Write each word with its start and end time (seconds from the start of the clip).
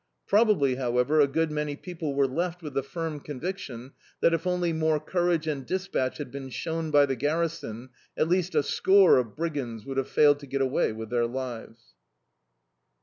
Probably, 0.25 0.77
however, 0.77 1.19
a 1.19 1.27
good 1.27 1.51
many 1.51 1.75
people 1.75 2.15
were 2.15 2.25
left 2.25 2.63
with 2.63 2.73
the 2.73 2.81
firm 2.81 3.19
conviction 3.19 3.91
that, 4.19 4.33
if 4.33 4.47
only 4.47 4.73
more 4.73 4.99
courage 4.99 5.45
and 5.45 5.63
despatch 5.63 6.17
had 6.17 6.31
been 6.31 6.49
shown 6.49 6.89
by 6.89 7.05
the 7.05 7.15
garrison, 7.15 7.89
at 8.17 8.27
least 8.27 8.55
a 8.55 8.63
score 8.63 9.19
of 9.19 9.35
brigands 9.35 9.85
would 9.85 9.97
have 9.97 10.09
failed 10.09 10.39
to 10.39 10.47
get 10.47 10.59
away 10.61 10.91
with 10.91 11.11
their 11.11 11.27
lives. 11.27 11.93